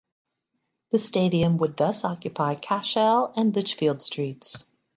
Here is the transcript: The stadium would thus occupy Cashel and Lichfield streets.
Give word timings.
The 0.89 0.97
stadium 0.97 1.57
would 1.59 1.77
thus 1.77 2.03
occupy 2.03 2.55
Cashel 2.55 3.33
and 3.37 3.55
Lichfield 3.55 4.01
streets. 4.01 4.65